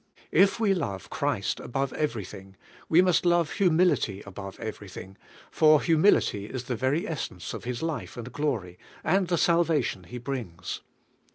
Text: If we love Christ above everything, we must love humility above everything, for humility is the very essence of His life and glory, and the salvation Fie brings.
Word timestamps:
If 0.31 0.59
we 0.59 0.73
love 0.73 1.11
Christ 1.11 1.59
above 1.59 1.93
everything, 1.93 2.55
we 2.89 3.03
must 3.03 3.23
love 3.23 3.51
humility 3.51 4.23
above 4.25 4.59
everything, 4.59 5.15
for 5.51 5.79
humility 5.79 6.45
is 6.45 6.63
the 6.63 6.75
very 6.75 7.07
essence 7.07 7.53
of 7.53 7.65
His 7.65 7.83
life 7.83 8.17
and 8.17 8.33
glory, 8.33 8.79
and 9.03 9.27
the 9.27 9.37
salvation 9.37 10.03
Fie 10.05 10.17
brings. 10.17 10.81